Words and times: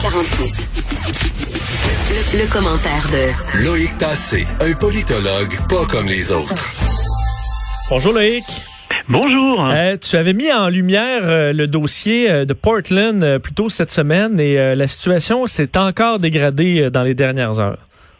346. 0.00 0.68
Le, 2.10 2.44
le 2.44 2.52
commentaire 2.52 3.06
de 3.10 3.64
Loïc 3.64 3.96
Tassé, 3.98 4.46
un 4.60 4.74
politologue 4.74 5.52
pas 5.68 5.86
comme 5.90 6.06
les 6.06 6.30
autres. 6.32 6.52
Bonjour 7.90 8.12
Loïc. 8.12 8.44
Bonjour. 9.08 9.68
Euh, 9.72 9.96
tu 9.96 10.16
avais 10.16 10.34
mis 10.34 10.52
en 10.52 10.68
lumière 10.68 11.22
euh, 11.24 11.52
le 11.52 11.66
dossier 11.66 12.30
euh, 12.30 12.44
de 12.44 12.52
Portland 12.52 13.22
euh, 13.22 13.38
plus 13.38 13.54
tôt 13.54 13.68
cette 13.70 13.90
semaine 13.90 14.38
et 14.38 14.58
euh, 14.58 14.74
la 14.74 14.86
situation 14.86 15.46
s'est 15.46 15.76
encore 15.78 16.18
dégradée 16.18 16.82
euh, 16.82 16.90
dans 16.90 17.02
les 17.02 17.14
dernières 17.14 17.58
heures. 17.58 17.78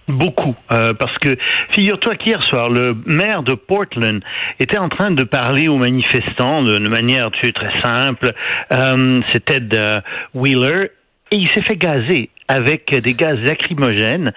Beaucoup, 0.08 0.54
euh, 0.72 0.94
parce 0.94 1.18
que 1.18 1.36
figure-toi 1.72 2.14
qu'hier 2.16 2.40
soir, 2.48 2.70
le 2.70 2.96
maire 3.06 3.42
de 3.42 3.54
Portland 3.54 4.22
était 4.60 4.78
en 4.78 4.88
train 4.88 5.10
de 5.10 5.24
parler 5.24 5.66
aux 5.68 5.78
manifestants 5.78 6.62
de, 6.62 6.78
de 6.78 6.88
manière 6.88 7.30
tu 7.32 7.46
sais, 7.48 7.52
très 7.52 7.82
simple. 7.82 8.32
Euh, 8.72 9.20
C'était 9.32 9.60
de 9.60 10.00
Wheeler 10.32 10.92
et 11.30 11.36
il 11.36 11.48
s'est 11.50 11.62
fait 11.62 11.76
gazer 11.76 12.30
avec 12.48 12.94
des 12.94 13.14
gaz 13.14 13.38
lacrymogènes 13.40 14.32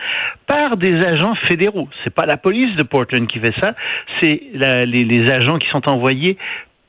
par 0.48 0.78
des 0.78 0.96
agents 0.96 1.36
fédéraux. 1.48 1.88
C'est 2.04 2.14
pas 2.14 2.26
la 2.26 2.38
police 2.38 2.76
de 2.76 2.84
Portland 2.84 3.28
qui 3.28 3.40
fait 3.40 3.54
ça, 3.60 3.76
c'est 4.20 4.42
les, 4.54 5.32
agents 5.32 5.58
qui 5.58 5.70
sont 5.70 5.88
envoyés 5.88 6.38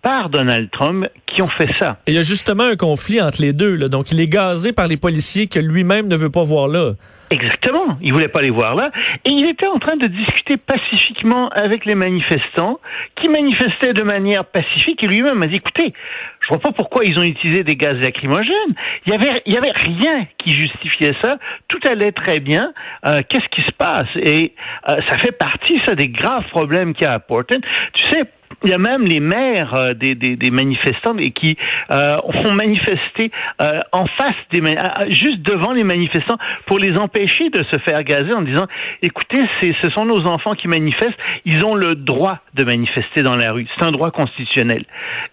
par 0.02 0.30
Donald 0.30 0.70
Trump 0.70 1.06
qui 1.27 1.42
ont 1.42 1.46
fait 1.46 1.68
ça. 1.78 1.98
Il 2.06 2.14
y 2.14 2.18
a 2.18 2.22
justement 2.22 2.64
un 2.64 2.77
conflit 2.77 3.20
entre 3.20 3.42
les 3.42 3.52
deux. 3.52 3.74
Là. 3.74 3.88
Donc, 3.88 4.10
il 4.12 4.20
est 4.20 4.28
gazé 4.28 4.72
par 4.72 4.88
les 4.88 4.96
policiers 4.96 5.46
que 5.46 5.58
lui-même 5.58 6.08
ne 6.08 6.16
veut 6.16 6.30
pas 6.30 6.42
voir 6.42 6.69
là. 6.69 6.92
Exactement. 7.30 7.97
Il 8.02 8.12
voulait 8.12 8.29
pas 8.29 8.43
les 8.43 8.51
voir 8.51 8.75
là. 8.75 8.91
Et 9.25 9.30
il 9.30 9.48
était 9.48 9.69
en 9.69 9.79
train 9.79 9.97
de 9.97 10.09
discuter 10.09 10.57
pacifiquement 10.57 11.48
avec 11.51 11.84
les 11.84 11.95
manifestants 11.95 12.80
qui 13.15 13.29
manifestaient 13.29 13.93
de 13.93 14.03
manière 14.03 14.45
pacifique 14.45 15.05
et 15.05 15.06
lui-même 15.06 15.41
a 15.41 15.47
dit, 15.47 15.56
écoutez, 15.56 15.93
je 16.41 16.48
vois 16.48 16.59
pas 16.59 16.73
pourquoi 16.73 17.05
ils 17.05 17.16
ont 17.19 17.23
utilisé 17.23 17.62
des 17.62 17.77
gaz 17.77 17.97
lacrymogènes. 17.98 18.75
Il 19.06 19.12
y 19.12 19.15
avait, 19.15 19.43
il 19.47 19.53
y 19.55 19.56
avait 19.56 19.70
rien 19.70 20.27
qui 20.39 20.51
justifiait 20.51 21.15
ça. 21.23 21.39
Tout 21.69 21.79
allait 21.89 22.12
très 22.12 22.41
bien. 22.41 22.73
Euh, 23.06 23.23
Qu'est-ce 23.29 23.48
qui 23.51 23.62
se 23.62 23.73
passe? 23.73 24.09
Et 24.17 24.53
euh, 24.89 24.97
ça 25.09 25.19
fait 25.19 25.33
partie, 25.33 25.81
ça, 25.87 25.94
des 25.94 26.09
graves 26.09 26.48
problèmes 26.50 26.94
qu'il 26.94 27.05
y 27.05 27.06
a 27.06 27.12
à 27.12 27.20
Portland. 27.20 27.62
Tu 27.92 28.06
sais, 28.11 28.25
il 28.64 28.70
y 28.70 28.72
a 28.72 28.78
même 28.78 29.05
les 29.05 29.20
maires 29.20 29.75
euh, 29.75 29.94
des, 29.94 30.14
des, 30.14 30.36
des 30.36 30.50
manifestants 30.50 31.14
qui 31.34 31.56
euh, 31.91 32.16
ont 32.25 32.53
manifesté 32.53 33.30
euh, 33.61 33.80
en 33.92 34.06
face 34.06 34.34
des 34.53 34.61
juste 35.08 35.42
devant 35.42 35.72
les 35.72 35.84
manifestants 35.84 36.36
pour 36.66 36.78
les 36.78 36.97
empêcher 36.98 37.50
de 37.50 37.64
se 37.70 37.78
faire 37.81 38.03
gazer 38.05 38.33
en 38.33 38.42
disant 38.42 38.66
écoutez 39.03 39.38
ce 39.61 39.91
sont 39.91 40.05
nos 40.05 40.27
enfants 40.27 40.55
qui 40.55 40.69
manifestent. 40.69 41.19
Ils 41.44 41.64
ont 41.64 41.75
le 41.75 41.94
droit 41.94 42.38
de 42.55 42.64
manifester 42.64 43.22
dans 43.22 43.36
la 43.36 43.53
rue. 43.53 43.66
C'est 43.78 43.84
un 43.84 43.92
droit 43.92 44.11
constitutionnel. 44.11 44.84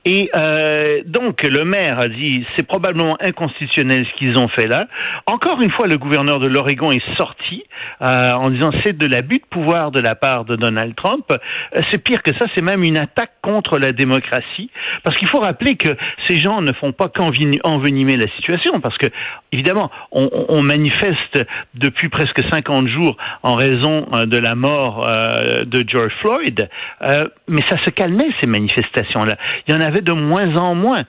Et 0.06 0.30
euh, 0.36 1.02
donc 1.06 1.44
le 1.44 1.66
maire 1.66 2.00
a 2.00 2.08
dit 2.08 2.46
c'est 2.56 2.68
probablement 2.68 3.18
inconstitutionnel 3.22 4.06
ce 4.06 4.18
qu'ils 4.18 4.38
ont 4.38 4.48
fait 4.48 4.68
là. 4.68 4.88
Encore 5.26 5.62
une 5.62 5.72
fois 5.72 5.88
le 5.88 5.98
gouverneur 5.98 6.40
de 6.40 6.48
l'Oregon 6.48 6.92
est 6.92 7.16
sorti 7.18 7.64
euh, 8.02 8.32
en 8.32 8.50
disant 8.50 8.72
c'est 8.86 8.98
de 8.98 9.06
l'abus 9.06 9.40
de 9.40 9.46
pouvoir 9.50 9.92
de 9.92 10.00
la 10.00 10.16
part 10.16 10.46
de 10.46 10.56
Donald 10.56 10.96
Trump. 10.96 11.26
Euh, 11.32 11.82
c'est 11.92 12.04
pire 12.04 12.24
que 12.24 12.32
ça 12.34 12.46
c'est 12.56 12.62
même 12.64 12.84
une 12.84 12.98
attaque 12.98 13.17
contre 13.42 13.80
la 13.80 13.92
démocratie 13.92 14.70
parce 15.04 15.18
qu'il 15.18 15.28
faut 15.28 15.40
rappeler 15.40 15.76
que 15.76 15.90
ces 16.28 16.38
gens 16.38 16.62
ne 16.62 16.72
font 16.74 16.92
pas 16.92 17.10
qu'envenimer 17.10 18.18
la 18.18 18.28
situation 18.36 18.80
parce 18.80 18.98
que 18.98 19.08
évidemment 19.52 19.90
on, 20.12 20.62
manifeste 20.62 21.40
depuis 21.76 22.10
presque 22.10 22.42
50 22.52 22.88
jours 22.88 23.18
en 23.44 23.56
raison 23.56 24.06
euh, 24.14 24.26
de 24.26 24.38
la 24.38 24.56
mort 24.56 25.08
euh, 25.08 25.64
de 25.64 25.84
George 25.88 26.14
Floyd 26.22 26.70
euh, 27.02 27.28
mais 27.48 27.62
ça 27.68 27.78
se 27.86 27.90
calmait 27.90 28.30
ces 28.42 28.48
manifestations 28.48 29.22
là 29.22 29.36
il 29.68 29.74
y 29.74 29.78
en 29.78 29.82
avait 29.82 30.02
de 30.02 30.14
moins 30.14 30.56
en 30.58 30.76
moins 30.76 31.06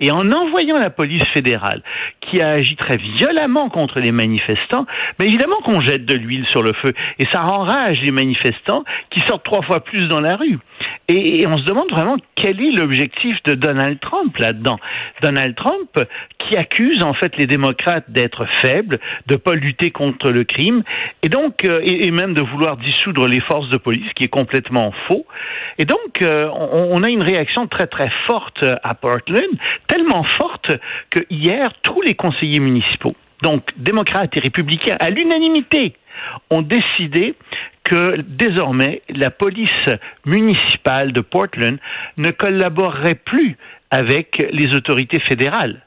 et 0.00 0.10
en 0.10 0.30
envoyant 0.32 0.78
la 0.78 0.90
police 0.90 1.24
fédérale, 1.32 1.82
qui 2.20 2.42
a 2.42 2.50
agi 2.50 2.76
très 2.76 2.96
violemment 2.96 3.68
contre 3.68 4.00
les 4.00 4.12
manifestants, 4.12 4.86
mais 5.18 5.26
évidemment 5.26 5.60
qu'on 5.64 5.80
jette 5.80 6.04
de 6.04 6.14
l'huile 6.14 6.46
sur 6.50 6.62
le 6.62 6.72
feu. 6.72 6.92
Et 7.18 7.26
ça 7.32 7.44
enrage 7.44 8.00
les 8.02 8.10
manifestants 8.10 8.84
qui 9.10 9.20
sortent 9.20 9.44
trois 9.44 9.62
fois 9.62 9.80
plus 9.80 10.08
dans 10.08 10.20
la 10.20 10.36
rue. 10.36 10.58
Et, 11.08 11.40
et 11.40 11.46
on 11.46 11.54
se 11.54 11.64
demande 11.64 11.90
vraiment 11.90 12.16
quel 12.34 12.60
est 12.60 12.70
l'objectif 12.70 13.36
de 13.44 13.54
Donald 13.54 13.98
Trump 14.00 14.36
là-dedans. 14.38 14.78
Donald 15.22 15.54
Trump 15.56 15.90
qui 16.38 16.56
accuse 16.56 17.02
en 17.02 17.14
fait 17.14 17.36
les 17.36 17.46
démocrates 17.46 18.10
d'être 18.10 18.46
faibles, 18.60 18.98
de 19.26 19.36
pas 19.36 19.54
lutter 19.54 19.90
contre 19.90 20.30
le 20.30 20.44
crime, 20.44 20.82
et 21.22 21.28
donc 21.28 21.64
euh, 21.64 21.80
et, 21.84 22.06
et 22.06 22.10
même 22.10 22.34
de 22.34 22.40
vouloir 22.40 22.76
dissoudre 22.76 23.26
les 23.26 23.40
forces 23.40 23.68
de 23.68 23.76
police, 23.76 24.12
qui 24.14 24.24
est 24.24 24.28
complètement 24.28 24.92
faux. 25.08 25.26
Et 25.78 25.84
donc 25.84 26.22
euh, 26.22 26.48
on, 26.54 26.90
on 26.92 27.02
a 27.02 27.08
une 27.08 27.22
réaction 27.22 27.66
très 27.66 27.86
très 27.86 28.10
forte 28.26 28.64
à 28.82 28.94
Portland, 28.94 29.50
tellement 29.88 30.24
forte 30.24 30.72
que 31.10 31.20
hier 31.30 31.72
tous 31.82 32.00
les 32.02 32.14
conseillers 32.14 32.60
municipaux, 32.60 33.16
donc 33.42 33.62
démocrates 33.76 34.36
et 34.36 34.40
républicains, 34.40 34.96
à 35.00 35.10
l'unanimité, 35.10 35.94
ont 36.50 36.62
décidé 36.62 37.34
que 37.84 38.20
désormais 38.22 39.02
la 39.08 39.30
police 39.30 39.88
municipale 40.24 41.12
de 41.12 41.20
Portland 41.20 41.78
ne 42.16 42.30
collaborerait 42.30 43.16
plus 43.16 43.56
avec 43.90 44.42
les 44.52 44.74
autorités 44.74 45.20
fédérales 45.20 45.84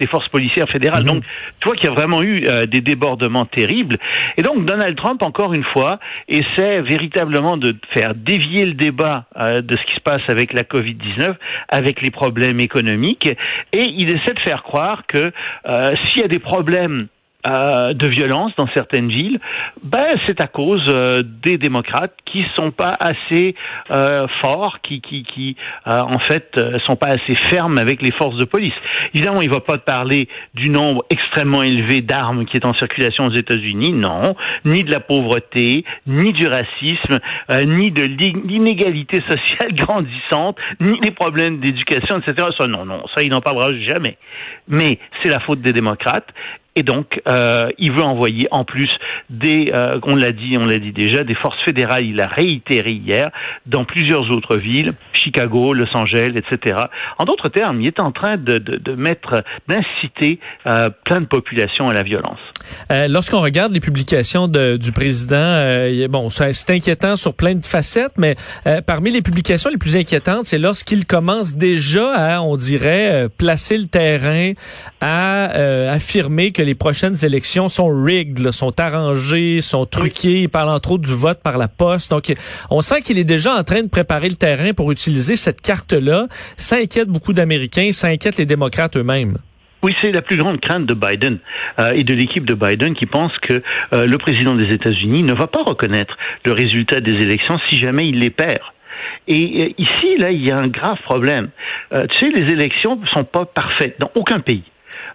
les 0.00 0.06
forces 0.06 0.28
policières 0.28 0.68
fédérales. 0.68 1.04
Donc, 1.04 1.22
tu 1.60 1.68
vois 1.68 1.76
qu'il 1.76 1.84
y 1.84 1.92
a 1.92 1.94
vraiment 1.94 2.20
eu 2.22 2.46
euh, 2.46 2.66
des 2.66 2.80
débordements 2.80 3.46
terribles. 3.46 3.98
Et 4.36 4.42
donc, 4.42 4.64
Donald 4.64 4.96
Trump, 4.96 5.22
encore 5.22 5.54
une 5.54 5.64
fois, 5.64 6.00
essaie 6.28 6.80
véritablement 6.82 7.56
de 7.56 7.76
faire 7.92 8.14
dévier 8.14 8.66
le 8.66 8.74
débat 8.74 9.26
euh, 9.36 9.62
de 9.62 9.76
ce 9.76 9.82
qui 9.84 9.94
se 9.94 10.00
passe 10.00 10.22
avec 10.28 10.52
la 10.52 10.64
COVID-19, 10.64 11.34
avec 11.68 12.02
les 12.02 12.10
problèmes 12.10 12.58
économiques, 12.58 13.26
et 13.26 13.84
il 13.84 14.10
essaie 14.10 14.34
de 14.34 14.40
faire 14.40 14.64
croire 14.64 15.04
que 15.06 15.32
euh, 15.66 15.94
s'il 16.06 16.22
y 16.22 16.24
a 16.24 16.28
des 16.28 16.40
problèmes 16.40 17.06
euh, 17.46 17.92
de 17.94 18.06
violence 18.06 18.52
dans 18.56 18.68
certaines 18.74 19.08
villes, 19.08 19.40
ben 19.82 20.18
c'est 20.26 20.40
à 20.40 20.46
cause 20.46 20.84
euh, 20.88 21.22
des 21.24 21.58
démocrates 21.58 22.14
qui 22.24 22.44
sont 22.56 22.70
pas 22.70 22.94
assez 22.98 23.54
euh, 23.90 24.26
forts, 24.40 24.80
qui 24.82 25.00
qui 25.00 25.24
qui 25.24 25.56
euh, 25.86 26.00
en 26.00 26.18
fait 26.18 26.56
euh, 26.56 26.78
sont 26.86 26.96
pas 26.96 27.08
assez 27.08 27.34
fermes 27.48 27.78
avec 27.78 28.02
les 28.02 28.12
forces 28.12 28.36
de 28.36 28.44
police. 28.44 28.74
Évidemment, 29.14 29.42
il 29.42 29.50
va 29.50 29.60
pas 29.60 29.78
parler 29.78 30.28
du 30.54 30.70
nombre 30.70 31.04
extrêmement 31.10 31.62
élevé 31.62 32.00
d'armes 32.00 32.44
qui 32.46 32.56
est 32.56 32.66
en 32.66 32.74
circulation 32.74 33.26
aux 33.26 33.34
États-Unis, 33.34 33.92
non, 33.92 34.34
ni 34.64 34.84
de 34.84 34.90
la 34.90 35.00
pauvreté, 35.00 35.84
ni 36.06 36.32
du 36.32 36.46
racisme, 36.46 37.18
euh, 37.50 37.64
ni 37.64 37.90
de 37.90 38.02
l'inégalité 38.02 39.20
sociale 39.28 39.72
grandissante, 39.72 40.58
ni 40.80 40.98
des 41.00 41.10
problèmes 41.10 41.58
d'éducation, 41.58 42.18
etc. 42.18 42.48
Ça, 42.58 42.66
non, 42.66 42.84
non, 42.84 43.04
ça, 43.14 43.22
il 43.22 43.30
n'en 43.30 43.40
parlera 43.40 43.72
jamais. 43.72 44.16
Mais 44.68 44.98
c'est 45.22 45.28
la 45.28 45.40
faute 45.40 45.60
des 45.60 45.72
démocrates. 45.72 46.32
Et 46.76 46.82
donc, 46.82 47.20
euh, 47.28 47.68
il 47.78 47.92
veut 47.92 48.02
envoyer 48.02 48.48
en 48.50 48.64
plus 48.64 48.90
des, 49.30 49.70
euh, 49.72 50.00
on 50.02 50.16
l'a 50.16 50.32
dit, 50.32 50.56
on 50.58 50.66
l'a 50.66 50.78
dit 50.78 50.90
déjà, 50.92 51.22
des 51.22 51.36
forces 51.36 51.62
fédérales. 51.64 52.04
Il 52.04 52.16
l'a 52.16 52.26
réitéré 52.26 52.90
hier 52.92 53.30
dans 53.66 53.84
plusieurs 53.84 54.28
autres 54.32 54.56
villes, 54.56 54.92
Chicago, 55.12 55.72
Los 55.72 55.86
Angeles, 55.94 56.32
etc. 56.36 56.76
En 57.18 57.24
d'autres 57.26 57.48
termes, 57.48 57.80
il 57.80 57.86
est 57.86 58.00
en 58.00 58.10
train 58.10 58.36
de, 58.36 58.58
de, 58.58 58.76
de 58.76 58.92
mettre, 58.94 59.44
d'inciter 59.68 60.40
euh, 60.66 60.90
plein 61.04 61.20
de 61.20 61.26
populations 61.26 61.86
à 61.88 61.94
la 61.94 62.02
violence. 62.02 62.40
Euh, 62.90 63.06
Lorsqu'on 63.08 63.40
regarde 63.40 63.72
les 63.72 63.80
publications 63.80 64.48
de- 64.48 64.76
du 64.76 64.90
président, 64.90 65.36
euh, 65.36 66.04
a- 66.06 66.08
bon, 66.08 66.28
c'est 66.28 66.70
inquiétant 66.70 67.14
sur 67.16 67.34
plein 67.34 67.54
de 67.54 67.64
facettes, 67.64 68.14
mais 68.18 68.34
euh, 68.66 68.80
parmi 68.80 69.12
les 69.12 69.22
publications 69.22 69.70
les 69.70 69.78
plus 69.78 69.96
inquiétantes, 69.96 70.46
c'est 70.46 70.58
lorsqu'il 70.58 71.06
commence 71.06 71.54
déjà 71.54 72.12
à, 72.14 72.40
on 72.42 72.56
dirait, 72.56 73.28
placer 73.38 73.78
le 73.78 73.84
terrain, 73.86 74.52
à 75.00 75.44
affirmer 75.92 76.50
que 76.50 76.63
les 76.64 76.74
prochaines 76.74 77.16
élections 77.24 77.68
sont 77.68 77.88
rigged, 77.88 78.38
là, 78.40 78.52
sont 78.52 78.78
arrangées, 78.80 79.60
sont 79.60 79.86
truquées. 79.86 80.42
Il 80.42 80.48
parle 80.48 80.70
entre 80.70 80.92
autres 80.92 81.04
du 81.04 81.14
vote 81.14 81.42
par 81.42 81.58
la 81.58 81.68
poste. 81.68 82.10
Donc, 82.10 82.32
on 82.70 82.82
sent 82.82 83.02
qu'il 83.02 83.18
est 83.18 83.24
déjà 83.24 83.54
en 83.54 83.64
train 83.64 83.82
de 83.82 83.88
préparer 83.88 84.28
le 84.28 84.34
terrain 84.34 84.72
pour 84.72 84.90
utiliser 84.92 85.36
cette 85.36 85.60
carte-là. 85.60 86.26
Ça 86.56 86.76
inquiète 86.76 87.08
beaucoup 87.08 87.32
d'Américains, 87.32 87.90
ça 87.92 88.08
inquiète 88.08 88.36
les 88.36 88.46
démocrates 88.46 88.96
eux-mêmes. 88.96 89.38
Oui, 89.84 89.94
c'est 90.00 90.12
la 90.12 90.22
plus 90.22 90.38
grande 90.38 90.60
crainte 90.60 90.86
de 90.86 90.94
Biden 90.94 91.40
euh, 91.78 91.92
et 91.92 92.04
de 92.04 92.14
l'équipe 92.14 92.46
de 92.46 92.54
Biden 92.54 92.94
qui 92.94 93.04
pense 93.04 93.36
que 93.42 93.62
euh, 93.92 94.06
le 94.06 94.16
président 94.16 94.54
des 94.54 94.72
États-Unis 94.72 95.22
ne 95.22 95.34
va 95.34 95.46
pas 95.46 95.62
reconnaître 95.62 96.16
le 96.46 96.52
résultat 96.52 97.02
des 97.02 97.12
élections 97.12 97.58
si 97.68 97.76
jamais 97.76 98.08
il 98.08 98.18
les 98.18 98.30
perd. 98.30 98.62
Et 99.28 99.42
euh, 99.42 99.74
ici, 99.76 100.16
là, 100.18 100.30
il 100.30 100.42
y 100.42 100.50
a 100.50 100.56
un 100.56 100.68
grave 100.68 100.96
problème. 101.04 101.50
Tu 101.92 102.18
sais, 102.18 102.30
les 102.30 102.50
élections 102.50 102.96
ne 102.96 103.06
sont 103.08 103.24
pas 103.24 103.44
parfaites 103.44 104.00
dans 104.00 104.10
aucun 104.14 104.40
pays. 104.40 104.64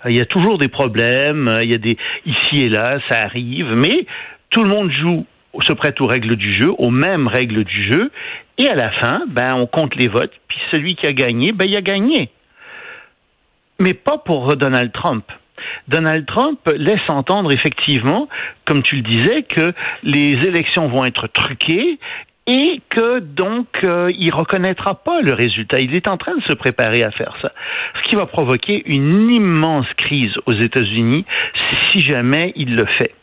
Euh, 0.05 0.11
Il 0.11 0.17
y 0.17 0.21
a 0.21 0.25
toujours 0.25 0.57
des 0.57 0.67
problèmes, 0.67 1.47
euh, 1.47 1.63
il 1.63 1.71
y 1.71 1.75
a 1.75 1.77
des 1.77 1.97
ici 2.25 2.65
et 2.65 2.69
là, 2.69 2.99
ça 3.09 3.21
arrive, 3.21 3.73
mais 3.73 4.05
tout 4.49 4.63
le 4.63 4.69
monde 4.69 4.91
joue 4.91 5.25
se 5.61 5.73
prête 5.73 5.99
aux 5.99 6.07
règles 6.07 6.35
du 6.35 6.53
jeu, 6.53 6.71
aux 6.77 6.91
mêmes 6.91 7.27
règles 7.27 7.63
du 7.63 7.91
jeu, 7.91 8.11
et 8.57 8.67
à 8.67 8.75
la 8.75 8.91
fin, 8.91 9.23
ben, 9.27 9.55
on 9.55 9.65
compte 9.65 9.95
les 9.95 10.07
votes, 10.07 10.33
puis 10.47 10.57
celui 10.71 10.95
qui 10.95 11.07
a 11.07 11.13
gagné, 11.13 11.51
ben, 11.51 11.65
il 11.67 11.75
a 11.75 11.81
gagné. 11.81 12.29
Mais 13.79 13.93
pas 13.93 14.17
pour 14.17 14.55
Donald 14.57 14.91
Trump. 14.91 15.25
Donald 15.87 16.25
Trump 16.25 16.59
laisse 16.75 17.01
entendre 17.09 17.51
effectivement, 17.51 18.29
comme 18.65 18.83
tu 18.83 18.97
le 18.97 19.01
disais, 19.01 19.43
que 19.43 19.73
les 20.03 20.33
élections 20.47 20.87
vont 20.87 21.03
être 21.05 21.27
truquées 21.27 21.99
et 22.49 22.81
que 22.89 23.19
donc 23.19 23.67
euh, 23.83 24.11
il 24.17 24.33
reconnaîtra 24.33 24.95
pas 24.95 25.21
le 25.21 25.33
résultat. 25.33 25.79
Il 25.79 25.95
est 25.95 26.07
en 26.07 26.17
train 26.17 26.35
de 26.35 26.41
se 26.41 26.53
préparer 26.53 27.03
à 27.03 27.11
faire 27.11 27.37
ça, 27.41 27.51
ce 28.01 28.09
qui 28.09 28.15
va 28.15 28.25
provoquer 28.25 28.81
une 28.87 29.31
immense 29.31 29.85
crise 29.95 30.33
aux 30.47 30.53
États-Unis 30.53 31.25
si 31.91 31.99
jamais 31.99 32.51
il 32.55 32.75
le 32.75 32.85
fait. 32.97 33.13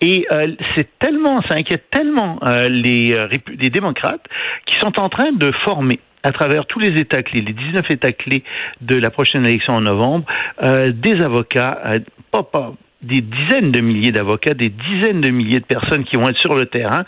Et 0.00 0.26
euh, 0.30 0.52
c'est 0.76 0.98
tellement, 1.00 1.42
ça 1.48 1.54
inquiète 1.54 1.90
tellement 1.90 2.38
euh, 2.46 2.68
les, 2.68 3.14
euh, 3.14 3.28
les 3.58 3.70
démocrates 3.70 4.24
qui 4.66 4.76
sont 4.76 5.00
en 5.00 5.08
train 5.08 5.32
de 5.32 5.50
former 5.64 5.98
à 6.22 6.30
travers 6.32 6.66
tous 6.66 6.78
les 6.78 6.88
États 7.00 7.22
clés, 7.22 7.40
les 7.40 7.52
19 7.52 7.90
États 7.90 8.12
clés 8.12 8.44
de 8.82 8.96
la 8.96 9.10
prochaine 9.10 9.46
élection 9.46 9.74
en 9.74 9.80
novembre, 9.80 10.26
des 10.60 11.20
avocats, 11.20 12.00
pas, 12.32 12.42
pas, 12.42 12.72
des 13.02 13.20
dizaines 13.20 13.70
de 13.72 13.80
milliers 13.80 14.10
d'avocats, 14.10 14.54
des 14.54 14.70
dizaines 14.70 15.20
de 15.20 15.30
milliers 15.30 15.60
de 15.60 15.64
personnes 15.64 16.04
qui 16.04 16.16
vont 16.16 16.28
être 16.28 16.38
sur 16.38 16.54
le 16.54 16.66
terrain 16.66 17.04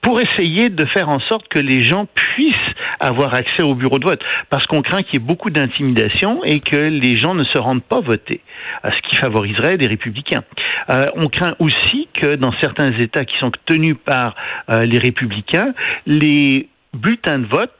pour 0.00 0.20
essayer 0.20 0.68
de 0.70 0.84
faire 0.86 1.08
en 1.08 1.20
sorte 1.20 1.48
que 1.48 1.58
les 1.58 1.80
gens 1.80 2.06
puissent 2.14 2.54
avoir 3.00 3.34
accès 3.34 3.62
au 3.62 3.74
bureau 3.74 3.98
de 3.98 4.04
vote. 4.04 4.22
Parce 4.50 4.66
qu'on 4.66 4.82
craint 4.82 5.02
qu'il 5.02 5.14
y 5.14 5.16
ait 5.16 5.26
beaucoup 5.26 5.50
d'intimidation 5.50 6.42
et 6.44 6.60
que 6.60 6.76
les 6.76 7.14
gens 7.14 7.34
ne 7.34 7.44
se 7.44 7.58
rendent 7.58 7.82
pas 7.82 8.00
voter, 8.00 8.40
ce 8.84 9.08
qui 9.08 9.16
favoriserait 9.16 9.76
des 9.78 9.86
républicains. 9.86 10.42
Euh, 10.90 11.06
on 11.14 11.28
craint 11.28 11.54
aussi 11.58 12.08
que 12.14 12.36
dans 12.36 12.52
certains 12.60 12.92
États 12.98 13.24
qui 13.24 13.36
sont 13.38 13.52
tenus 13.66 13.96
par 14.04 14.34
euh, 14.70 14.84
les 14.84 14.98
républicains, 14.98 15.74
les 16.06 16.68
bulletins 16.94 17.38
de 17.38 17.46
vote 17.46 17.72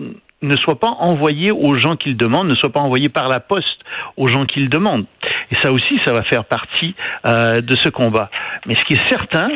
ne 0.47 0.57
soient 0.57 0.79
pas 0.79 0.95
envoyés 0.99 1.51
aux 1.53 1.79
gens 1.79 1.97
qu'ils 1.97 2.17
demandent, 2.17 2.49
ne 2.49 2.55
soient 2.55 2.73
pas 2.73 2.81
envoyés 2.81 3.09
par 3.09 3.29
la 3.29 3.41
poste 3.41 3.81
aux 4.17 4.29
gens 4.29 4.47
qu'ils 4.47 4.69
demandent. 4.69 5.07
Et 5.51 5.57
ça 5.63 5.73
aussi, 5.73 6.01
ça 6.05 6.13
va 6.13 6.23
faire 6.23 6.45
partie 6.45 6.95
euh, 7.27 7.61
de 7.61 7.77
ce 7.77 7.89
combat. 7.89 8.31
Mais 8.67 8.75
ce 8.75 8.85
qui 8.85 8.95
est 8.95 9.11
certain, 9.11 9.49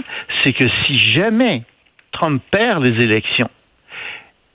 c'est 0.42 0.52
que 0.52 0.64
si 0.86 0.96
jamais 0.96 1.62
Trump 2.12 2.42
perd 2.50 2.82
les 2.82 3.04
élections, 3.04 3.50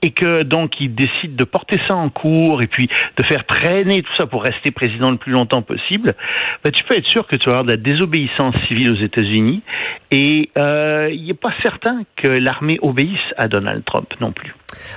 et 0.01 0.11
que 0.11 0.43
donc 0.43 0.73
il 0.79 0.93
décide 0.93 1.35
de 1.35 1.43
porter 1.43 1.79
ça 1.87 1.95
en 1.95 2.09
cours 2.09 2.61
et 2.61 2.67
puis 2.67 2.87
de 3.17 3.25
faire 3.25 3.45
traîner 3.45 4.01
tout 4.01 4.11
ça 4.17 4.25
pour 4.27 4.43
rester 4.43 4.71
président 4.71 5.11
le 5.11 5.17
plus 5.17 5.31
longtemps 5.31 5.61
possible, 5.61 6.13
ben, 6.63 6.71
tu 6.71 6.83
peux 6.83 6.95
être 6.95 7.07
sûr 7.07 7.25
que 7.27 7.35
tu 7.35 7.45
vas 7.45 7.59
avoir 7.59 7.65
de 7.65 7.71
la 7.71 7.77
désobéissance 7.77 8.55
civile 8.67 8.93
aux 8.93 9.03
États-Unis 9.03 9.61
et 10.11 10.49
euh, 10.57 11.09
il 11.11 11.25
n'est 11.25 11.33
pas 11.33 11.53
certain 11.63 12.03
que 12.15 12.27
l'armée 12.27 12.77
obéisse 12.81 13.09
à 13.37 13.47
Donald 13.47 13.83
Trump 13.85 14.07
non 14.19 14.31
plus. 14.31 14.53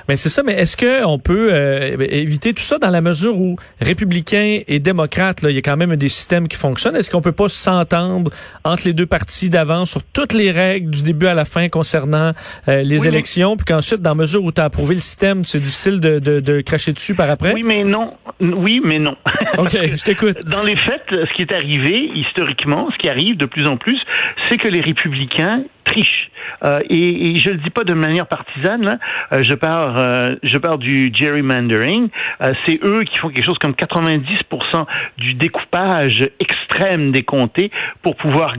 Mais 0.07 0.15
c'est 0.15 0.29
ça, 0.29 0.43
mais 0.43 0.53
est-ce 0.53 0.75
qu'on 0.77 1.19
peut 1.19 1.49
euh, 1.51 1.95
éviter 1.99 2.53
tout 2.53 2.63
ça 2.63 2.79
dans 2.79 2.89
la 2.89 3.01
mesure 3.01 3.39
où 3.39 3.55
républicains 3.79 4.59
et 4.67 4.79
démocrates, 4.79 5.41
là, 5.41 5.49
il 5.49 5.55
y 5.55 5.57
a 5.57 5.61
quand 5.61 5.77
même 5.77 5.95
des 5.95 6.09
systèmes 6.09 6.47
qui 6.47 6.57
fonctionnent? 6.57 6.95
Est-ce 6.95 7.09
qu'on 7.09 7.21
peut 7.21 7.31
pas 7.31 7.47
s'entendre 7.47 8.31
entre 8.63 8.83
les 8.85 8.93
deux 8.93 9.05
partis 9.05 9.49
d'avance 9.49 9.91
sur 9.91 10.03
toutes 10.03 10.33
les 10.33 10.51
règles 10.51 10.91
du 10.91 11.03
début 11.03 11.27
à 11.27 11.33
la 11.33 11.45
fin 11.45 11.69
concernant 11.69 12.33
euh, 12.67 12.83
les 12.83 13.07
élections, 13.07 13.57
puis 13.57 13.65
qu'ensuite, 13.65 14.01
dans 14.01 14.11
la 14.11 14.15
mesure 14.15 14.43
où 14.43 14.51
tu 14.51 14.61
as 14.61 14.65
approuvé 14.65 14.88
le 14.95 15.01
système, 15.01 15.45
c'est 15.45 15.59
difficile 15.59 15.99
de, 15.99 16.19
de, 16.19 16.39
de, 16.39 16.61
cracher 16.61 16.93
dessus 16.93 17.15
par 17.15 17.29
après? 17.29 17.53
Oui, 17.53 17.63
mais 17.63 17.83
non. 17.83 18.13
Oui, 18.39 18.81
mais 18.83 18.99
non. 18.99 19.15
OK, 19.57 19.71
je 19.71 20.03
t'écoute. 20.03 20.45
Dans 20.45 20.63
les 20.63 20.77
faits, 20.77 21.03
ce 21.11 21.33
qui 21.33 21.41
est 21.41 21.53
arrivé, 21.53 22.11
historiquement, 22.15 22.89
ce 22.91 22.97
qui 22.97 23.09
arrive 23.09 23.37
de 23.37 23.45
plus 23.45 23.67
en 23.67 23.77
plus, 23.77 23.99
c'est 24.49 24.57
que 24.57 24.67
les 24.67 24.81
républicains 24.81 25.63
trichent. 25.85 26.29
Euh, 26.63 26.81
et, 26.89 27.31
et, 27.31 27.35
je 27.35 27.49
le 27.49 27.57
dis 27.57 27.69
pas 27.69 27.83
de 27.83 27.93
manière 27.93 28.27
partisane. 28.27 28.83
Là. 28.83 28.97
Euh, 29.33 29.43
je 29.43 29.53
parle, 29.53 29.97
euh, 29.97 30.35
je 30.43 30.57
parle 30.57 30.79
du 30.79 31.11
gerrymandering. 31.13 32.09
Euh, 32.41 32.53
c'est 32.65 32.79
eux 32.83 33.03
qui 33.03 33.17
font 33.17 33.29
quelque 33.29 33.45
chose 33.45 33.57
comme 33.59 33.73
90% 33.73 34.85
du 35.17 35.33
découpage 35.33 36.27
extrême 36.39 37.11
des 37.11 37.23
comtés 37.23 37.71
pour 38.01 38.15
pouvoir 38.15 38.55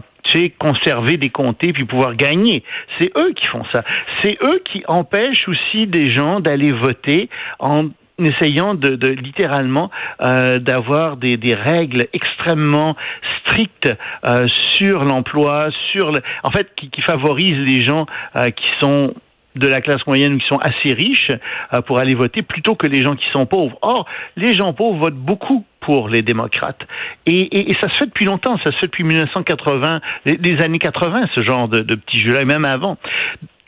conserver 0.59 1.17
des 1.17 1.31
comtés 1.31 1.73
puis 1.73 1.85
pouvoir 1.85 2.15
gagner. 2.15 2.63
C'est 2.99 3.11
eux 3.17 3.33
qui 3.35 3.47
font 3.47 3.65
ça. 3.73 3.83
C'est 4.23 4.39
eux 4.45 4.63
qui 4.65 4.83
empêchent 4.87 5.49
aussi 5.49 5.87
des 5.87 6.11
gens 6.11 6.41
d'aller 6.41 6.73
voter 6.73 7.29
en 7.59 7.89
essayant 8.19 8.75
de, 8.75 8.97
de 8.97 9.09
littéralement 9.09 9.91
euh, 10.23 10.59
d'avoir 10.59 11.17
des, 11.17 11.37
des, 11.39 11.55
règles 11.55 12.07
extrêmement 12.13 12.95
strictes 13.41 13.89
euh, 14.25 14.47
sur 14.75 15.05
l'emploi, 15.05 15.71
sur 15.93 16.13
le, 16.13 16.21
en 16.45 16.51
fait 16.51 16.69
qui, 16.77 16.91
qui 16.91 17.01
favorisent 17.01 17.67
les 17.67 17.83
gens 17.83 18.07
euh, 18.37 18.51
qui 18.51 18.67
sont 18.81 19.15
de 19.57 19.67
la 19.67 19.81
classe 19.81 20.07
moyenne 20.07 20.39
qui 20.39 20.47
sont 20.47 20.59
assez 20.59 20.93
riches 20.93 21.33
euh, 21.75 21.81
pour 21.83 21.99
aller 21.99 22.15
voter 22.15 22.43
plutôt 22.43 22.75
que 22.75 22.87
les 22.87 23.03
gens 23.03 23.17
qui 23.17 23.27
sont 23.33 23.47
pauvres. 23.47 23.79
Or, 23.83 24.07
les 24.37 24.55
gens 24.55 24.73
pauvres 24.73 24.99
votent 24.99 25.15
beaucoup 25.15 25.65
pour 25.81 26.09
les 26.09 26.23
démocrates. 26.23 26.81
Et, 27.27 27.75
ça 27.81 27.89
se 27.89 27.97
fait 27.97 28.07
depuis 28.07 28.27
longtemps, 28.27 28.59
ça 28.59 28.71
se 28.73 28.77
fait 28.79 28.87
depuis 28.87 29.05
1980, 29.05 30.01
les, 30.27 30.61
années 30.63 30.79
80, 30.79 31.29
ce 31.35 31.43
genre 31.43 31.69
de, 31.69 31.81
de 31.81 31.95
petits 31.95 32.21
jeux-là, 32.21 32.43
et 32.43 32.45
même 32.45 32.67
avant. 32.67 32.99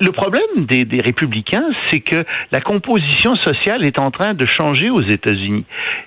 Le 0.03 0.11
problème 0.11 0.67
des, 0.67 1.00
républicains, 1.00 1.64
c'est 1.88 2.00
que 2.00 2.25
la 2.50 2.61
composition 2.61 3.37
sociale 3.37 3.85
est 3.85 4.00
en 4.00 4.11
train 4.11 4.35
de 4.35 4.44
changer 4.47 4.91
aux 4.91 5.03
États-Unis. 5.03 5.64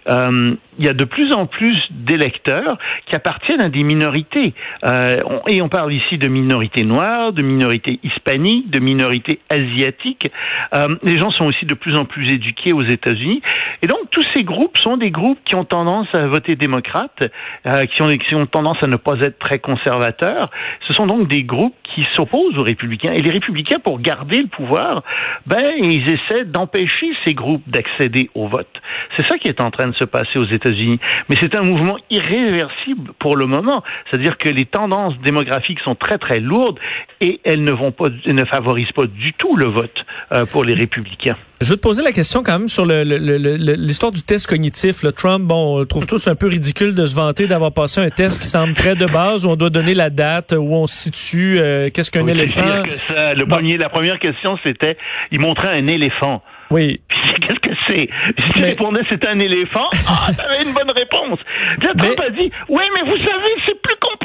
Euh, 0.10 0.54
il 0.78 0.86
y 0.86 0.90
a 0.90 0.94
de 0.94 1.06
plus 1.06 1.32
en 1.32 1.46
plus 1.46 1.78
d'électeurs 1.92 2.78
qui 3.06 3.16
appartiennent 3.16 3.62
à 3.62 3.70
des 3.70 3.84
minorités. 3.84 4.54
Euh, 4.86 5.22
et 5.48 5.62
on 5.62 5.70
parle 5.70 5.94
ici 5.94 6.18
de 6.18 6.28
minorités 6.28 6.84
noires, 6.84 7.32
de 7.32 7.42
minorités 7.42 8.02
hispaniques, 8.04 8.70
de 8.70 8.80
minorités 8.80 9.40
asiatiques. 9.50 10.30
Euh, 10.74 10.98
les 11.04 11.18
gens 11.18 11.32
sont 11.32 11.46
aussi 11.46 11.66
de 11.66 11.74
plus 11.74 11.96
en 11.96 12.04
plus 12.04 12.30
éduqués 12.30 12.74
aux 12.74 12.84
États-Unis. 12.84 13.42
Et 13.82 13.88
donc, 13.88 14.10
tous 14.12 14.26
ces 14.36 14.44
groupes 14.44 14.78
sont 14.78 14.98
des 14.98 15.12
groupes 15.12 15.40
qui 15.46 15.56
ont 15.56 15.64
tendance 15.64 15.95
à 16.14 16.28
voter 16.28 16.56
démocrate, 16.56 17.24
euh, 17.66 17.86
qui, 17.86 18.36
ont, 18.36 18.46
tendance 18.46 18.78
à 18.82 18.88
ne 18.88 18.96
pas 18.96 19.20
être 19.22 19.40
très 19.40 19.60
conservateurs. 19.60 20.50
Ce 20.88 20.94
sont 20.94 21.08
donc 21.08 21.28
des 21.28 21.44
groupes 21.44 21.76
qui 21.94 22.06
s'opposent 22.16 22.58
aux 22.58 22.64
républicains. 22.64 23.14
Et 23.14 23.22
les 23.22 23.32
républicains, 23.32 23.80
pour 23.80 24.00
garder 24.00 24.42
le 24.42 24.48
pouvoir, 24.48 25.04
ben, 25.46 25.74
ils 25.82 26.06
essaient 26.12 26.46
d'empêcher 26.46 27.08
ces 27.26 27.34
groupes 27.34 27.64
d'accéder 27.68 28.30
au 28.36 28.48
vote. 28.48 28.82
C'est 29.18 29.28
ça 29.28 29.38
qui 29.38 29.48
est 29.48 29.62
en 29.62 29.72
train 29.72 29.88
de 29.88 29.96
se 29.96 30.06
passer 30.06 30.38
aux 30.38 30.46
États-Unis. 30.46 31.00
Mais 31.30 31.38
c'est 31.40 31.56
un 31.56 31.62
mouvement 31.62 31.98
irréversible 32.10 33.14
pour 33.20 33.38
le 33.38 33.48
moment. 33.48 33.84
C'est-à-dire 34.10 34.38
que 34.38 34.50
les 34.50 34.66
tendances 34.66 35.18
démographiques 35.20 35.80
sont 35.82 35.96
très, 35.96 36.18
très 36.18 36.40
lourdes 36.40 36.80
et 37.22 37.40
elles 37.44 37.64
ne 37.64 37.72
vont 37.72 37.92
pas, 37.92 38.10
ne 38.10 38.46
favorisent 38.46 38.92
pas 38.92 39.06
du 39.06 39.34
tout 39.34 39.56
le 39.56 39.68
vote 39.68 40.06
euh, 40.34 40.46
pour 40.46 40.64
les 40.64 40.74
républicains. 40.74 41.38
Je 41.62 41.70
veux 41.70 41.78
te 41.78 41.82
poser 41.82 42.04
la 42.04 42.12
question 42.12 42.44
quand 42.44 42.60
même 42.60 42.68
sur 42.68 42.86
l'histoire 42.86 44.12
du 44.12 44.22
test 44.24 44.46
cognitif. 44.46 45.04
Le 45.04 45.14
Trump, 45.14 45.46
bon, 45.46 45.80
on 45.80 45.85
le 45.86 45.88
trouve 45.88 46.08
tous 46.08 46.28
un 46.28 46.36
peu 46.36 46.48
ridicule 46.48 46.96
de 46.96 47.06
se 47.06 47.16
vanter 47.16 47.46
d'avoir 47.46 47.72
passé 47.72 48.02
un 48.02 48.10
test 48.10 48.42
qui 48.42 48.48
semble 48.48 48.74
très 48.74 48.96
de 48.96 49.06
base, 49.06 49.46
où 49.46 49.50
on 49.52 49.56
doit 49.56 49.70
donner 49.70 49.94
la 49.94 50.10
date, 50.10 50.54
où 50.58 50.74
on 50.74 50.88
se 50.88 50.96
situe, 50.96 51.60
euh, 51.60 51.92
qu'est-ce 51.94 52.10
qu'un 52.10 52.26
éléphant? 52.26 52.84
Que 52.84 52.92
ça. 52.92 53.36
Le 53.36 53.46
premier, 53.46 53.78
la 53.78 53.90
première 53.90 54.18
question, 54.18 54.58
c'était, 54.64 54.98
il 55.32 55.40
montrait 55.40 55.78
un 55.78 55.86
éléphant. 55.86 56.42
Oui. 56.72 57.02
Qu'est-ce 57.10 57.60
que 57.60 57.76
c'est? 57.88 58.10
Si 58.44 58.54
tu 58.54 58.64
répondais 58.64 59.02
c'était 59.12 59.28
un 59.28 59.40
éléphant, 59.40 59.88
ah, 60.08 60.32
t'avais 60.36 60.64
une 60.64 60.74
bonne 60.74 60.90
réponse. 60.90 61.38
Là, 61.84 61.92
Trump 61.96 62.20
a 62.20 62.30
dit, 62.32 62.52
oui, 62.70 62.84
mais 62.96 63.04
vous 63.04 63.18
savez, 63.18 63.54
c'est 63.68 63.80
plus 63.80 63.96
compliqué 64.02 64.25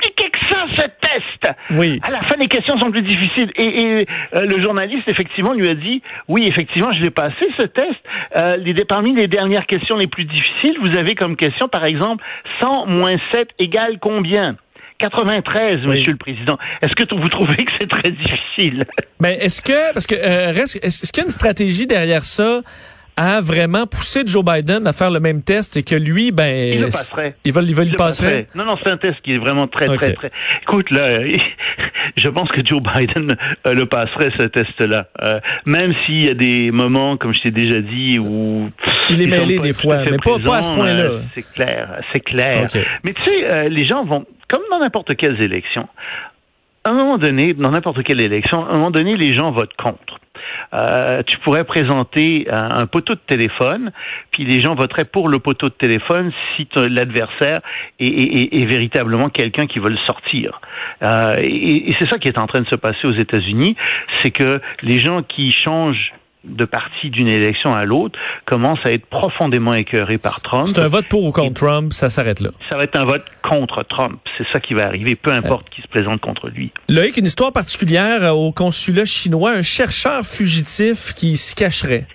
que 0.50 0.54
ça, 0.54 0.66
ce 0.76 0.82
test. 0.82 1.54
Oui. 1.70 2.00
À 2.02 2.10
la 2.10 2.20
fin, 2.22 2.36
les 2.38 2.48
questions 2.48 2.78
sont 2.78 2.90
plus 2.90 3.02
difficiles. 3.02 3.50
Et, 3.56 3.80
et 3.80 4.06
euh, 4.34 4.46
le 4.46 4.62
journaliste, 4.62 5.04
effectivement, 5.08 5.52
lui 5.52 5.68
a 5.68 5.74
dit, 5.74 6.02
oui, 6.28 6.46
effectivement, 6.46 6.92
je 6.92 7.02
l'ai 7.02 7.10
passé, 7.10 7.46
ce 7.58 7.66
test. 7.66 7.88
Euh, 8.36 8.56
les, 8.56 8.74
parmi 8.84 9.14
les 9.14 9.28
dernières 9.28 9.66
questions 9.66 9.96
les 9.96 10.06
plus 10.06 10.24
difficiles, 10.24 10.76
vous 10.82 10.96
avez 10.96 11.14
comme 11.14 11.36
question, 11.36 11.68
par 11.68 11.84
exemple, 11.84 12.24
100 12.60 12.86
moins 12.86 13.16
7 13.32 13.48
égale 13.58 13.98
combien? 14.00 14.56
93, 14.98 15.80
oui. 15.86 15.98
Monsieur 15.98 16.12
le 16.12 16.18
Président. 16.18 16.58
Est-ce 16.82 16.94
que 16.94 17.14
vous 17.14 17.28
trouvez 17.28 17.56
que 17.56 17.72
c'est 17.80 17.88
très 17.88 18.10
difficile? 18.10 18.84
Mais 19.18 19.36
ben, 19.36 19.40
est-ce 19.40 19.62
que 19.62 19.94
parce 19.94 20.06
que 20.06 20.14
euh, 20.14 20.52
reste, 20.52 20.84
est-ce 20.84 21.10
qu'il 21.10 21.22
y 21.22 21.24
a 21.24 21.26
une 21.26 21.30
stratégie 21.30 21.86
derrière 21.86 22.24
ça? 22.24 22.60
À 23.20 23.42
vraiment 23.42 23.86
pousser 23.86 24.22
Joe 24.24 24.42
Biden 24.42 24.86
à 24.86 24.94
faire 24.94 25.10
le 25.10 25.20
même 25.20 25.42
test 25.42 25.76
et 25.76 25.82
que 25.82 25.94
lui, 25.94 26.32
ben, 26.32 26.74
il 26.74 26.80
le 26.80 26.86
passerait. 26.86 27.34
Il 27.44 27.52
va, 27.52 27.60
il 27.60 27.74
va 27.74 27.82
il 27.82 27.90
le 27.90 27.96
passerait. 27.96 28.46
Non, 28.54 28.64
non, 28.64 28.76
c'est 28.82 28.90
un 28.90 28.96
test 28.96 29.20
qui 29.20 29.34
est 29.34 29.38
vraiment 29.38 29.68
très, 29.68 29.88
okay. 29.88 29.98
très, 29.98 30.12
très. 30.14 30.30
Écoute, 30.62 30.90
là, 30.90 31.22
je 32.16 32.28
pense 32.30 32.50
que 32.50 32.64
Joe 32.64 32.80
Biden 32.82 33.36
euh, 33.66 33.74
le 33.74 33.84
passerait 33.84 34.32
ce 34.38 34.46
test-là, 34.46 35.08
euh, 35.20 35.38
même 35.66 35.92
s'il 36.06 36.24
y 36.24 36.28
a 36.30 36.34
des 36.34 36.70
moments, 36.70 37.18
comme 37.18 37.34
je 37.34 37.42
t'ai 37.42 37.50
déjà 37.50 37.82
dit, 37.82 38.18
où 38.18 38.70
il 39.10 39.20
est 39.20 39.26
mêlé 39.26 39.58
des 39.58 39.74
fois, 39.74 39.98
mais 40.10 40.16
pas, 40.16 40.38
pas 40.38 40.56
à 40.56 40.62
ce 40.62 40.74
point-là. 40.74 41.02
Euh, 41.02 41.20
c'est 41.34 41.52
clair, 41.52 42.00
c'est 42.14 42.20
clair. 42.20 42.64
Okay. 42.64 42.84
Mais 43.04 43.12
tu 43.12 43.22
sais, 43.22 43.52
euh, 43.52 43.68
les 43.68 43.86
gens 43.86 44.02
vont, 44.02 44.24
comme 44.48 44.62
dans 44.70 44.78
n'importe 44.78 45.14
quelle 45.16 45.38
élection, 45.42 45.86
à 46.84 46.90
un 46.90 46.94
moment 46.94 47.18
donné, 47.18 47.52
dans 47.52 47.70
n'importe 47.70 48.02
quelle 48.02 48.22
élection, 48.22 48.64
à 48.64 48.70
un 48.70 48.78
moment 48.78 48.90
donné, 48.90 49.14
les 49.18 49.34
gens 49.34 49.50
votent 49.50 49.76
contre. 49.76 50.19
Euh, 50.72 51.22
tu 51.26 51.38
pourrais 51.38 51.64
présenter 51.64 52.46
un, 52.50 52.68
un, 52.82 52.86
poteau 52.86 53.14
de 53.14 53.20
téléphone, 53.26 53.92
puis 54.30 54.44
les 54.44 54.60
gens 54.60 54.74
voteraient 54.74 55.04
pour 55.04 55.28
le 55.28 55.38
poteau 55.38 55.68
de 55.68 55.74
téléphone 55.74 56.32
si 56.56 56.68
l'adversaire 56.76 57.60
est, 57.98 58.64
véritablement 58.66 59.28
quelqu'un 59.30 59.66
qui 59.66 59.78
veut 59.78 59.90
le 59.90 59.98
sortir. 60.06 60.60
Euh, 61.02 61.34
et 61.38 61.92
c'est 61.98 62.08
ça 62.08 62.18
qui 62.18 62.28
est 62.28 62.38
en 62.38 62.46
train 62.46 62.60
de 62.60 62.68
se 62.68 62.76
passer 62.76 63.06
aux 63.06 63.12
États-Unis, 63.12 63.76
c'est 64.22 64.30
que 64.30 64.60
les 64.82 64.98
gens 64.98 65.22
qui 65.22 65.50
changent 65.50 66.12
de 66.44 66.64
partis 66.64 67.10
d'une 67.10 67.28
élection 67.28 67.70
à 67.70 67.84
l'autre 67.84 68.18
commencent 68.46 68.84
à 68.84 68.92
être 68.92 69.06
profondément 69.06 69.74
écœurés 69.74 70.18
par 70.18 70.40
Trump. 70.40 70.66
C'est 70.66 70.80
un 70.80 70.88
vote 70.88 71.06
pour 71.08 71.24
ou 71.24 71.32
contre 71.32 71.54
Trump, 71.54 71.92
ça 71.92 72.08
s'arrête 72.10 72.40
là. 72.40 72.50
Ça 72.68 72.76
va 72.76 72.84
être 72.84 72.96
un 72.96 73.04
vote 73.04 73.24
contre 73.42 73.82
Trump. 73.82 74.20
C'est 74.38 74.46
ça 74.52 74.60
qui 74.60 74.74
va 74.74 74.86
arriver, 74.86 75.16
peu 75.16 75.32
importe 75.32 75.68
qui 75.70 75.82
se 75.82 75.88
présente 75.88 76.20
contre 76.20 76.48
lui. 76.48 76.72
Loïc, 76.88 77.16
une 77.16 77.26
histoire 77.26 77.52
particulière 77.52 78.34
au 78.34 78.52
consulat 78.52 79.04
chinois, 79.04 79.52
un 79.52 79.62
chercheur 79.62 80.24
fugitif 80.24 81.12
qui 81.14 81.36
se 81.36 81.54
cacherait. 81.54 82.06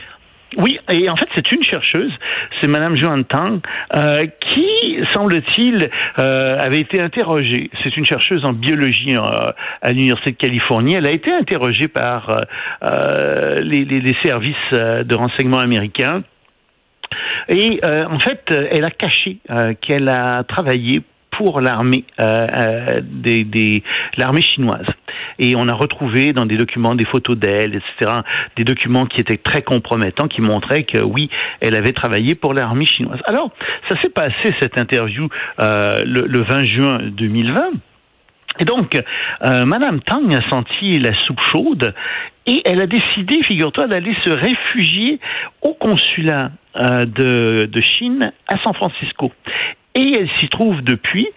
Oui, 0.57 0.79
et 0.89 1.09
en 1.09 1.15
fait, 1.15 1.27
c'est 1.35 1.51
une 1.51 1.63
chercheuse, 1.63 2.12
c'est 2.59 2.67
Madame 2.67 2.95
Joan 2.95 3.25
Tang, 3.25 3.59
euh, 3.95 4.25
qui, 4.39 4.97
semble-t-il, 5.13 5.89
euh, 6.19 6.59
avait 6.59 6.79
été 6.79 7.01
interrogée. 7.01 7.69
C'est 7.83 7.97
une 7.97 8.05
chercheuse 8.05 8.45
en 8.45 8.53
biologie 8.53 9.15
euh, 9.15 9.51
à 9.81 9.91
l'Université 9.91 10.31
de 10.31 10.38
Californie. 10.38 10.95
Elle 10.95 11.07
a 11.07 11.12
été 11.12 11.31
interrogée 11.31 11.88
par 11.88 12.29
euh, 12.83 13.55
les, 13.62 13.83
les, 13.83 14.00
les, 14.00 14.15
services 14.24 14.55
de 14.71 15.15
renseignement 15.15 15.59
américains. 15.59 16.24
Et 17.50 17.79
en 17.83 18.19
fait, 18.19 18.43
elle 18.50 18.85
a 18.85 18.91
caché 18.91 19.38
qu'elle 19.81 20.09
a 20.09 20.43
travaillé 20.43 21.01
pour 21.37 21.61
l'armée 21.61 22.03
euh, 22.19 23.01
des 23.03 23.83
l'armée 24.17 24.41
chinoise 24.41 24.87
et 25.39 25.55
on 25.55 25.67
a 25.67 25.73
retrouvé 25.73 26.33
dans 26.33 26.45
des 26.45 26.57
documents 26.57 26.95
des 26.95 27.05
photos 27.05 27.37
d'elle, 27.37 27.75
etc., 27.75 28.11
des 28.55 28.63
documents 28.63 29.05
qui 29.05 29.21
étaient 29.21 29.37
très 29.37 29.61
compromettants, 29.61 30.27
qui 30.27 30.41
montraient 30.41 30.83
que 30.83 30.99
oui, 30.99 31.29
elle 31.61 31.75
avait 31.75 31.93
travaillé 31.93 32.35
pour 32.35 32.53
l'armée 32.53 32.85
chinoise. 32.85 33.19
Alors, 33.25 33.51
ça 33.89 33.99
s'est 34.01 34.09
passé 34.09 34.53
cette 34.59 34.77
interview 34.77 35.27
euh, 35.59 36.01
le, 36.05 36.21
le 36.27 36.41
20 36.43 36.63
juin 36.65 36.99
2020. 37.03 37.61
Et 38.59 38.65
donc, 38.65 38.97
euh, 39.43 39.65
Madame 39.65 39.99
Tang 40.01 40.33
a 40.33 40.49
senti 40.49 40.97
la 40.99 41.13
soupe 41.25 41.41
chaude 41.41 41.93
et 42.45 42.61
elle 42.63 42.79
a 42.79 42.87
décidé, 42.87 43.43
figure-toi, 43.43 43.87
d'aller 43.87 44.15
se 44.23 44.31
réfugier 44.31 45.19
au 45.61 45.73
consulat 45.73 46.51
euh, 46.77 47.05
de 47.05 47.81
Chine 47.81 48.31
à 48.47 48.57
San 48.63 48.73
Francisco. 48.73 49.33
Et 49.95 50.13
elle 50.19 50.29
s'y 50.39 50.49
trouve 50.49 50.81
depuis, 50.81 51.27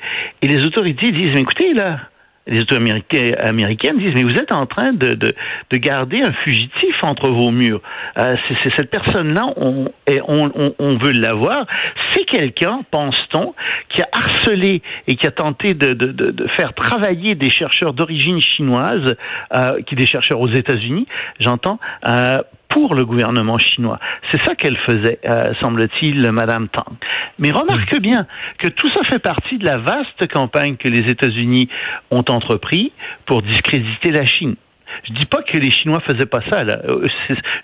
et 0.43 0.49
les 0.49 0.65
autorités 0.67 1.13
disent, 1.13 1.31
mais 1.33 1.43
écoutez, 1.43 1.73
là, 1.75 2.01
les 2.49 2.61
autorités 2.61 3.37
américaines 3.39 3.99
disent 3.99 4.15
mais 4.15 4.23
vous 4.23 4.39
êtes 4.39 4.53
en 4.53 4.67
train 4.67 4.93
de, 4.93 5.11
de, 5.11 5.35
de 5.71 5.77
garder 5.77 6.21
un 6.23 6.33
fugitif 6.45 6.97
entre 7.03 7.29
vos 7.29 7.51
murs. 7.51 7.83
Euh, 8.19 8.37
c'est 8.49 8.73
cette 8.77 8.91
personne-là, 8.91 9.53
on, 9.57 9.91
on, 10.27 10.75
on, 10.79 10.97
veut 10.97 11.13
l'avoir. 11.13 11.67
C'est 12.13 12.25
quelqu'un, 12.25 12.81
pense-t-on, 12.91 13.55
qui 13.91 14.03
a 14.03 14.09
harcelé 14.13 14.83
et 15.07 15.17
qui 15.17 15.27
a 15.27 15.31
tenté 15.31 15.75
de 15.75 16.47
faire 16.57 16.73
travailler 16.73 17.35
des 17.35 17.51
chercheurs 17.51 17.93
d'origine 17.93 18.41
chinoise, 18.41 19.15
euh, 19.55 19.83
qui 19.83 19.95
des 19.95 20.07
chercheurs 20.07 20.41
aux 20.41 20.51
États-Unis, 20.51 21.07
j'entends, 21.41 21.79
euh, 22.07 22.41
pour 22.69 22.95
le 22.95 23.05
gouvernement 23.05 23.59
chinois. 23.59 23.99
C'est 24.31 24.43
ça 24.45 24.55
qu'elle 24.55 24.77
faisait, 24.79 25.19
euh, 25.25 25.55
semble-t-il, 25.61 26.31
Madame 26.33 26.69
Tang. 26.69 26.95
Mais 27.39 27.51
remarque 27.51 27.99
bien 27.99 28.27
que 28.59 28.69
tout 28.69 28.89
ça 28.95 29.03
fait 29.11 29.19
partie 29.19 29.59
de 29.59 29.65
la 29.65 29.79
vaste 29.79 30.31
campagne 30.33 30.77
que 30.77 30.89
les 30.89 31.11
États-Unis 31.11 31.69
ont 32.11 32.25
entrepris 32.29 32.93
pour 33.27 33.43
discréditer 33.43 34.11
la 34.11 34.27
Chine. 34.27 34.57
Je 35.05 35.13
dis 35.13 35.27
pas 35.27 35.43
que 35.43 35.57
les 35.57 35.71
Chinois 35.71 36.01
faisaient 36.01 36.27
pas 36.27 36.41
ça. 36.51 36.65
Là. 36.65 36.79
Euh, 36.87 37.09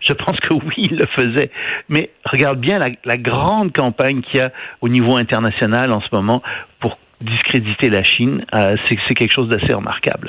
je 0.00 0.12
pense 0.12 0.38
que 0.40 0.54
oui, 0.54 0.74
ils 0.76 0.96
le 0.96 1.06
faisaient. 1.06 1.50
Mais 1.88 2.10
regarde 2.24 2.58
bien 2.58 2.78
la, 2.78 2.88
la 3.04 3.16
grande 3.16 3.72
campagne 3.72 4.22
qu'il 4.22 4.40
y 4.40 4.42
a 4.42 4.52
au 4.80 4.88
niveau 4.88 5.16
international 5.16 5.92
en 5.92 6.00
ce 6.00 6.08
moment 6.12 6.42
pour 6.80 6.98
discréditer 7.20 7.90
la 7.90 8.04
Chine. 8.04 8.44
Euh, 8.54 8.76
c'est 8.88 9.14
quelque 9.14 9.32
chose 9.32 9.48
d'assez 9.48 9.72
remarquable. 9.72 10.28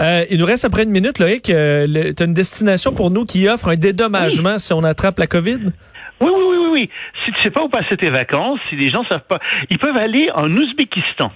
Euh, 0.00 0.24
il 0.30 0.38
nous 0.38 0.46
reste 0.46 0.64
après 0.64 0.82
une 0.82 0.90
minute, 0.90 1.18
Loïc. 1.18 1.48
Euh, 1.50 2.12
tu 2.14 2.22
as 2.22 2.26
une 2.26 2.34
destination 2.34 2.92
pour 2.92 3.10
nous 3.10 3.24
qui 3.24 3.48
offre 3.48 3.68
un 3.68 3.76
dédommagement 3.76 4.58
si 4.58 4.72
on 4.72 4.84
attrape 4.84 5.18
la 5.18 5.26
COVID? 5.26 5.72
Oui, 6.20 6.30
oui, 6.30 6.30
oui, 6.34 6.56
oui, 6.58 6.68
oui. 6.72 6.90
Si 7.24 7.32
tu 7.32 7.42
sais 7.42 7.50
pas 7.50 7.62
où 7.62 7.68
passer 7.68 7.96
tes 7.96 8.10
vacances, 8.10 8.60
si 8.68 8.76
les 8.76 8.90
gens 8.90 9.04
savent 9.08 9.26
pas, 9.26 9.38
ils 9.70 9.78
peuvent 9.78 9.96
aller 9.96 10.28
en 10.34 10.50
Ouzbékistan. 10.50 11.32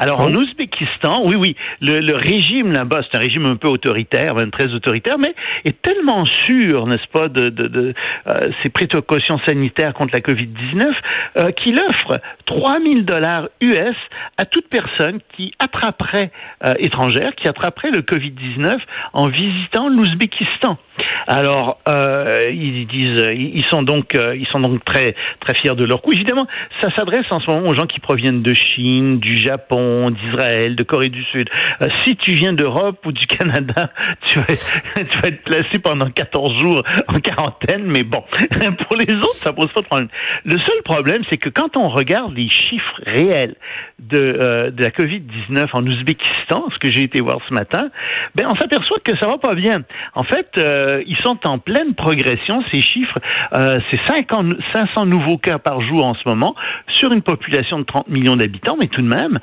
Alors 0.00 0.20
en 0.22 0.34
Ouzbékistan, 0.34 1.24
oui, 1.26 1.34
oui, 1.36 1.56
le, 1.82 2.00
le 2.00 2.14
régime 2.16 2.72
là-bas, 2.72 3.02
c'est 3.02 3.18
un 3.18 3.20
régime 3.20 3.44
un 3.44 3.56
peu 3.56 3.68
autoritaire, 3.68 4.34
même 4.34 4.50
très 4.50 4.72
autoritaire, 4.72 5.18
mais 5.18 5.34
est 5.66 5.82
tellement 5.82 6.24
sûr, 6.24 6.86
n'est-ce 6.86 7.06
pas, 7.12 7.28
de, 7.28 7.50
de, 7.50 7.68
de 7.68 7.92
euh, 8.26 8.34
ses 8.62 8.70
précautions 8.70 9.38
sanitaires 9.46 9.92
contre 9.92 10.14
la 10.14 10.20
Covid-19 10.20 10.90
euh, 11.36 11.50
qu'il 11.52 11.78
offre 11.78 12.18
3000 12.46 13.04
dollars 13.04 13.50
US 13.60 13.96
à 14.38 14.46
toute 14.46 14.70
personne 14.70 15.18
qui 15.36 15.52
attraperait 15.58 16.30
euh, 16.64 16.72
étrangère, 16.78 17.34
qui 17.34 17.46
attraperait 17.46 17.90
le 17.90 18.00
Covid-19 18.00 18.78
en 19.12 19.26
visitant 19.28 19.90
l'Ouzbékistan. 19.90 20.78
Alors 21.26 21.78
euh, 21.90 22.40
ils 22.50 22.86
disent, 22.86 23.28
ils 23.34 23.64
sont 23.70 23.82
donc, 23.82 24.14
ils 24.14 24.46
sont 24.46 24.60
donc 24.60 24.82
très 24.84 25.14
très 25.40 25.54
fiers 25.54 25.74
de 25.74 25.84
leur 25.84 26.00
coup. 26.00 26.12
Évidemment, 26.12 26.46
ça 26.80 26.88
s'adresse 26.96 27.26
en 27.30 27.40
ce 27.40 27.50
moment 27.50 27.68
aux 27.68 27.74
gens 27.74 27.86
qui 27.86 28.00
proviennent 28.00 28.42
de 28.42 28.54
Chine, 28.54 29.18
du 29.18 29.34
Japon 29.34 29.89
d'Israël, 30.10 30.76
de 30.76 30.82
Corée 30.82 31.08
du 31.08 31.22
Sud. 31.24 31.48
Euh, 31.82 31.88
si 32.04 32.16
tu 32.16 32.32
viens 32.32 32.52
d'Europe 32.52 33.04
ou 33.04 33.12
du 33.12 33.26
Canada, 33.38 33.90
tu 34.26 34.38
vas, 34.38 34.46
être 34.48 35.42
placé 35.44 35.78
pendant 35.78 36.10
14 36.10 36.60
jours 36.60 36.82
en 37.08 37.20
quarantaine, 37.20 37.84
mais 37.86 38.02
bon, 38.02 38.22
pour 38.88 38.96
les 38.96 39.14
autres, 39.14 39.34
ça 39.34 39.52
pose 39.52 39.72
pas 39.72 39.80
de 39.80 39.86
problème. 39.86 40.08
Le 40.44 40.58
seul 40.58 40.82
problème, 40.84 41.22
c'est 41.28 41.36
que 41.36 41.48
quand 41.48 41.76
on 41.76 41.88
regarde 41.88 42.34
les 42.34 42.48
chiffres 42.48 43.00
réels 43.04 43.56
de, 43.98 44.18
euh, 44.18 44.70
la 44.78 44.90
COVID-19 44.90 45.68
en 45.72 45.86
Ouzbékistan, 45.86 46.68
ce 46.72 46.78
que 46.78 46.92
j'ai 46.92 47.02
été 47.02 47.20
voir 47.20 47.38
ce 47.48 47.54
matin, 47.54 47.90
ben 48.34 48.46
on 48.50 48.54
s'aperçoit 48.56 48.98
que 49.04 49.16
ça 49.18 49.26
va 49.26 49.38
pas 49.38 49.54
bien. 49.54 49.80
En 50.14 50.24
fait, 50.24 50.48
euh, 50.58 51.02
ils 51.06 51.18
sont 51.18 51.38
en 51.46 51.58
pleine 51.58 51.94
progression, 51.94 52.62
ces 52.72 52.82
chiffres. 52.82 53.14
c'est 53.52 54.00
500 54.08 55.06
nouveaux 55.06 55.38
cas 55.38 55.58
par 55.58 55.80
jour 55.82 56.04
en 56.04 56.14
ce 56.14 56.22
moment, 56.26 56.54
sur 56.88 57.12
une 57.12 57.22
population 57.22 57.78
de 57.78 57.84
30 57.84 58.08
millions 58.08 58.36
d'habitants, 58.36 58.76
mais 58.80 58.86
tout 58.86 59.02
de 59.02 59.08
même, 59.08 59.38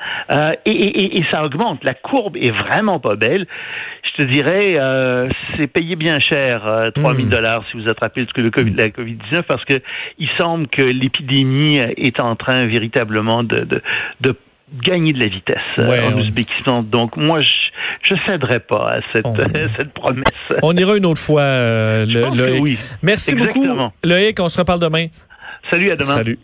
et, 0.66 0.72
et, 0.72 1.18
et, 1.18 1.26
ça 1.32 1.44
augmente. 1.44 1.84
La 1.84 1.94
courbe 1.94 2.38
est 2.38 2.52
vraiment 2.52 3.00
pas 3.00 3.16
belle. 3.16 3.46
Je 4.04 4.24
te 4.24 4.28
dirais, 4.28 4.76
euh, 4.78 5.30
c'est 5.56 5.68
payé 5.68 5.96
bien 5.96 6.20
cher, 6.20 6.66
euh, 6.66 6.92
3000 6.92 7.26
hmm. 7.26 7.30
dollars 7.30 7.64
si 7.70 7.78
vous 7.78 7.88
attrapez 7.90 8.26
le 8.36 8.50
COVID, 8.50 8.74
la 8.74 8.90
COVID-19, 8.90 9.44
parce 9.44 9.64
que 9.66 9.80
il 10.18 10.30
semble 10.38 10.68
que 10.68 10.82
l'épidémie 10.82 11.78
est 11.78 12.20
en 12.20 12.36
train 12.36 12.66
véritablement 12.66 13.44
de, 13.44 13.60
de, 13.60 13.82
de 14.22 14.36
gagner 14.82 15.14
de 15.14 15.20
la 15.20 15.28
vitesse 15.28 15.58
euh, 15.80 16.10
en 16.10 16.20
Ouzbékistan. 16.20 16.84
Donc 16.84 17.16
moi, 17.16 17.42
je 17.42 18.14
ne 18.14 18.20
céderai 18.28 18.60
pas 18.60 18.92
à 18.92 19.00
cette, 19.14 19.26
cette 19.76 19.94
promesse. 19.94 20.24
On 20.62 20.76
ira 20.76 20.98
une 20.98 21.06
autre 21.06 21.22
fois, 21.22 21.42
euh, 21.42 22.06
le, 22.06 22.60
Oui. 22.60 22.78
Merci 23.02 23.36
beaucoup, 23.36 23.66
Loïc. 24.04 24.40
On 24.40 24.50
se 24.50 24.60
reparle 24.60 24.80
demain. 24.80 25.08
Salut, 25.70 25.92
à 25.92 25.96
demain. 25.96 26.16
Salut. 26.16 26.40